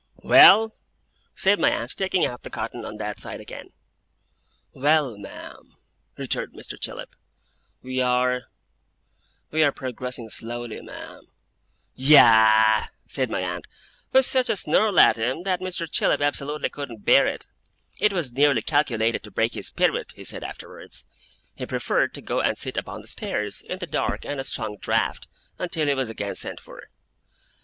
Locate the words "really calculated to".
18.33-19.29